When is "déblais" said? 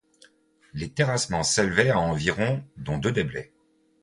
3.11-3.53